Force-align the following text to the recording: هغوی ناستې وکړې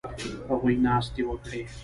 هغوی 0.49 0.75
ناستې 0.85 1.21
وکړې 1.27 1.61